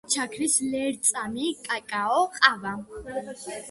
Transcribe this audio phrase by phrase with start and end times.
[0.03, 2.79] მოჰყავთ შაქრის ლერწამი, კაკაო, ყავა.